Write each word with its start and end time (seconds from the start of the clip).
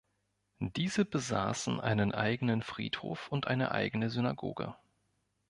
Diese 0.57 1.05
besaßen 1.05 1.79
einen 1.79 2.11
eigenen 2.11 2.63
Friedhof 2.63 3.27
und 3.27 3.45
eine 3.45 3.69
eigene 3.69 4.09
Synagoge. 4.09 4.73